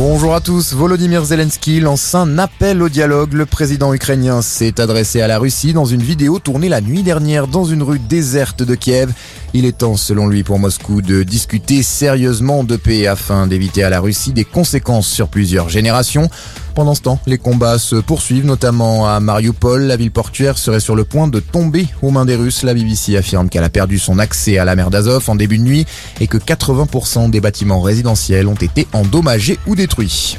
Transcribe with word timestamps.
Bonjour 0.00 0.32
à 0.32 0.40
tous, 0.40 0.74
Volodymyr 0.74 1.24
Zelensky 1.24 1.80
lance 1.80 2.14
un 2.14 2.38
appel 2.38 2.82
au 2.82 2.88
dialogue. 2.88 3.32
Le 3.32 3.46
président 3.46 3.92
ukrainien 3.92 4.42
s'est 4.42 4.80
adressé 4.80 5.20
à 5.22 5.26
la 5.26 5.40
Russie 5.40 5.72
dans 5.72 5.86
une 5.86 6.04
vidéo 6.04 6.38
tournée 6.38 6.68
la 6.68 6.80
nuit 6.80 7.02
dernière 7.02 7.48
dans 7.48 7.64
une 7.64 7.82
rue 7.82 7.98
déserte 7.98 8.62
de 8.62 8.76
Kiev. 8.76 9.12
Il 9.54 9.64
est 9.64 9.78
temps, 9.78 9.96
selon 9.96 10.28
lui, 10.28 10.42
pour 10.42 10.58
Moscou 10.58 11.00
de 11.00 11.22
discuter 11.22 11.82
sérieusement 11.82 12.64
de 12.64 12.76
paix 12.76 13.06
afin 13.06 13.46
d'éviter 13.46 13.82
à 13.82 13.88
la 13.88 14.00
Russie 14.00 14.32
des 14.32 14.44
conséquences 14.44 15.08
sur 15.08 15.28
plusieurs 15.28 15.70
générations. 15.70 16.28
Pendant 16.74 16.94
ce 16.94 17.00
temps, 17.00 17.18
les 17.26 17.38
combats 17.38 17.78
se 17.78 17.96
poursuivent, 17.96 18.44
notamment 18.44 19.08
à 19.08 19.20
Mariupol. 19.20 19.82
La 19.82 19.96
ville 19.96 20.10
portuaire 20.10 20.58
serait 20.58 20.80
sur 20.80 20.94
le 20.94 21.04
point 21.04 21.28
de 21.28 21.40
tomber 21.40 21.86
aux 22.02 22.10
mains 22.10 22.26
des 22.26 22.36
Russes. 22.36 22.62
La 22.62 22.74
BBC 22.74 23.16
affirme 23.16 23.48
qu'elle 23.48 23.64
a 23.64 23.70
perdu 23.70 23.98
son 23.98 24.18
accès 24.18 24.58
à 24.58 24.66
la 24.66 24.76
mer 24.76 24.90
d'Azov 24.90 25.28
en 25.28 25.34
début 25.34 25.58
de 25.58 25.64
nuit 25.64 25.86
et 26.20 26.26
que 26.26 26.36
80% 26.36 27.30
des 27.30 27.40
bâtiments 27.40 27.80
résidentiels 27.80 28.46
ont 28.48 28.54
été 28.54 28.86
endommagés 28.92 29.58
ou 29.66 29.74
détruits. 29.74 30.36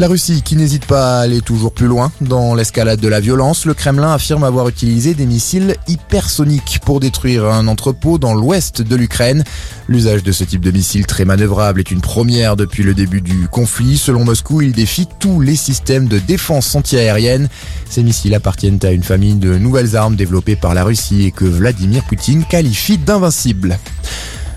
La 0.00 0.06
Russie 0.06 0.42
qui 0.42 0.54
n'hésite 0.54 0.86
pas 0.86 1.18
à 1.18 1.22
aller 1.22 1.40
toujours 1.40 1.72
plus 1.72 1.88
loin 1.88 2.12
dans 2.20 2.54
l'escalade 2.54 3.00
de 3.00 3.08
la 3.08 3.18
violence, 3.18 3.64
le 3.64 3.74
Kremlin 3.74 4.12
affirme 4.12 4.44
avoir 4.44 4.68
utilisé 4.68 5.12
des 5.12 5.26
missiles 5.26 5.74
hypersoniques 5.88 6.78
pour 6.84 7.00
détruire 7.00 7.46
un 7.46 7.66
entrepôt 7.66 8.16
dans 8.16 8.32
l'ouest 8.32 8.80
de 8.80 8.94
l'Ukraine. 8.94 9.42
L'usage 9.88 10.22
de 10.22 10.30
ce 10.30 10.44
type 10.44 10.60
de 10.60 10.70
missile 10.70 11.04
très 11.04 11.24
manœuvrable 11.24 11.80
est 11.80 11.90
une 11.90 12.00
première 12.00 12.54
depuis 12.54 12.84
le 12.84 12.94
début 12.94 13.20
du 13.20 13.48
conflit. 13.48 13.98
Selon 13.98 14.24
Moscou, 14.24 14.62
il 14.62 14.70
défie 14.70 15.08
tous 15.18 15.40
les 15.40 15.56
systèmes 15.56 16.06
de 16.06 16.20
défense 16.20 16.76
antiaérienne. 16.76 17.48
Ces 17.90 18.04
missiles 18.04 18.36
appartiennent 18.36 18.78
à 18.84 18.92
une 18.92 19.02
famille 19.02 19.34
de 19.34 19.58
nouvelles 19.58 19.96
armes 19.96 20.14
développées 20.14 20.54
par 20.54 20.74
la 20.74 20.84
Russie 20.84 21.24
et 21.24 21.32
que 21.32 21.44
Vladimir 21.44 22.04
Poutine 22.04 22.44
qualifie 22.44 22.98
d'invincibles. 22.98 23.76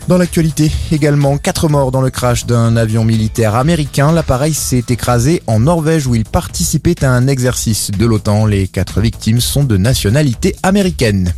Dans 0.07 0.17
l'actualité, 0.17 0.71
également, 0.91 1.37
quatre 1.37 1.69
morts 1.69 1.91
dans 1.91 2.01
le 2.01 2.09
crash 2.09 2.45
d'un 2.45 2.75
avion 2.75 3.05
militaire 3.05 3.55
américain. 3.55 4.11
L'appareil 4.11 4.53
s'est 4.53 4.83
écrasé 4.89 5.41
en 5.47 5.59
Norvège 5.59 6.07
où 6.07 6.15
il 6.15 6.25
participait 6.25 7.03
à 7.03 7.11
un 7.11 7.27
exercice 7.27 7.91
de 7.91 8.05
l'OTAN. 8.05 8.45
Les 8.45 8.67
quatre 8.67 8.99
victimes 8.99 9.39
sont 9.39 9.63
de 9.63 9.77
nationalité 9.77 10.55
américaine. 10.63 11.33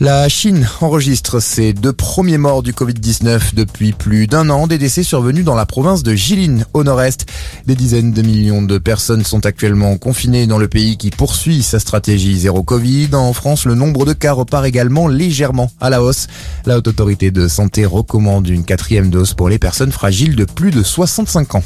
La 0.00 0.28
Chine 0.28 0.68
enregistre 0.80 1.38
ses 1.38 1.72
deux 1.72 1.92
premiers 1.92 2.36
morts 2.36 2.64
du 2.64 2.72
Covid-19 2.72 3.54
depuis 3.54 3.92
plus 3.92 4.26
d'un 4.26 4.50
an, 4.50 4.66
des 4.66 4.76
décès 4.76 5.04
survenus 5.04 5.44
dans 5.44 5.54
la 5.54 5.66
province 5.66 6.02
de 6.02 6.14
Jilin 6.14 6.64
au 6.72 6.82
nord-est. 6.82 7.26
Des 7.66 7.76
dizaines 7.76 8.12
de 8.12 8.22
millions 8.22 8.62
de 8.62 8.78
personnes 8.78 9.24
sont 9.24 9.46
actuellement 9.46 9.96
confinées 9.96 10.48
dans 10.48 10.58
le 10.58 10.66
pays 10.66 10.96
qui 10.96 11.10
poursuit 11.10 11.62
sa 11.62 11.78
stratégie 11.78 12.36
zéro 12.40 12.64
Covid. 12.64 13.10
En 13.12 13.32
France, 13.32 13.66
le 13.66 13.76
nombre 13.76 14.04
de 14.04 14.14
cas 14.14 14.32
repart 14.32 14.66
également 14.66 15.06
légèrement 15.06 15.70
à 15.80 15.90
la 15.90 16.02
hausse. 16.02 16.26
La 16.66 16.78
haute 16.78 16.88
autorité 16.88 17.30
de 17.30 17.46
santé 17.46 17.86
recommande 17.86 18.48
une 18.48 18.64
quatrième 18.64 19.10
dose 19.10 19.34
pour 19.34 19.48
les 19.48 19.60
personnes 19.60 19.92
fragiles 19.92 20.34
de 20.34 20.44
plus 20.44 20.72
de 20.72 20.82
65 20.82 21.54
ans. 21.54 21.62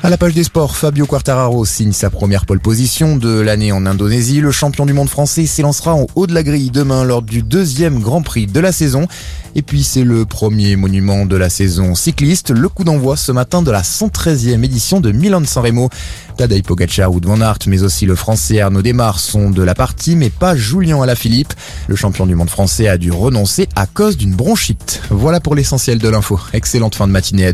À 0.00 0.10
la 0.10 0.16
page 0.16 0.32
des 0.32 0.44
sports, 0.44 0.76
Fabio 0.76 1.06
Quartararo 1.06 1.64
signe 1.64 1.92
sa 1.92 2.08
première 2.08 2.46
pole 2.46 2.60
position 2.60 3.16
de 3.16 3.40
l'année 3.40 3.72
en 3.72 3.84
Indonésie. 3.84 4.40
Le 4.40 4.52
champion 4.52 4.86
du 4.86 4.92
monde 4.92 5.08
français 5.08 5.44
s'élancera 5.44 5.92
en 5.94 6.06
haut 6.14 6.28
de 6.28 6.34
la 6.34 6.44
grille 6.44 6.70
demain 6.70 7.02
lors 7.02 7.20
du 7.20 7.42
deuxième 7.42 7.98
Grand 7.98 8.22
Prix 8.22 8.46
de 8.46 8.60
la 8.60 8.70
saison. 8.70 9.08
Et 9.56 9.62
puis 9.62 9.82
c'est 9.82 10.04
le 10.04 10.24
premier 10.24 10.76
monument 10.76 11.26
de 11.26 11.36
la 11.36 11.50
saison 11.50 11.96
cycliste, 11.96 12.50
le 12.50 12.68
coup 12.68 12.84
d'envoi 12.84 13.16
ce 13.16 13.32
matin 13.32 13.60
de 13.60 13.72
la 13.72 13.82
113e 13.82 14.62
édition 14.62 15.00
de 15.00 15.10
Milan-San 15.10 15.64
Remo. 15.64 15.90
Tadej 16.36 16.62
Pogacar, 16.62 17.12
ou 17.12 17.18
Van 17.20 17.40
Aert, 17.40 17.58
mais 17.66 17.82
aussi 17.82 18.06
le 18.06 18.14
français 18.14 18.60
Arnaud 18.60 18.82
Desmar 18.82 19.18
sont 19.18 19.50
de 19.50 19.62
la 19.64 19.74
partie, 19.74 20.14
mais 20.14 20.30
pas 20.30 20.54
Julien 20.54 21.02
Alaphilippe. 21.02 21.52
Le 21.88 21.96
champion 21.96 22.26
du 22.26 22.36
monde 22.36 22.50
français 22.50 22.86
a 22.86 22.98
dû 22.98 23.10
renoncer 23.10 23.68
à 23.74 23.86
cause 23.86 24.16
d'une 24.16 24.36
bronchite. 24.36 25.02
Voilà 25.10 25.40
pour 25.40 25.56
l'essentiel 25.56 25.98
de 25.98 26.08
l'info. 26.08 26.38
Excellente 26.52 26.94
fin 26.94 27.08
de 27.08 27.12
matinée 27.12 27.46
à 27.46 27.52